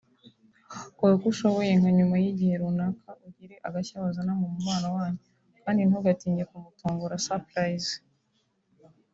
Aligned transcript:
kora 0.97 1.11
uko 1.17 1.27
ushoboye 1.33 1.71
nka 1.79 1.89
nyuma 1.97 2.15
y’igihe 2.23 2.53
runaka 2.61 3.09
ugire 3.27 3.55
agashya 3.67 3.95
wazana 4.03 4.33
mu 4.39 4.47
mubano 4.55 4.87
wanyu 4.97 5.21
kandi 5.63 5.81
ntugatinye 5.83 6.43
kumutungura 6.49 7.21
(surprise) 7.27 7.91